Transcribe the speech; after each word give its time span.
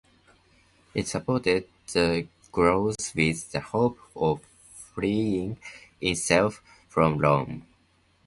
It 0.95 1.07
supported 1.07 1.67
the 1.93 2.27
Gauls 2.51 3.13
with 3.15 3.51
the 3.51 3.59
hope 3.59 3.99
of 4.15 4.41
freeing 4.73 5.59
itself 6.01 6.63
from 6.89 7.19
Rome. 7.19 7.67